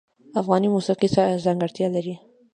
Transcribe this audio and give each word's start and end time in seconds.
افغاني 0.41 0.67
موسیقی 0.75 1.07
څه 1.15 1.21
ځانګړتیا 1.45 1.87
لري؟ 1.95 2.15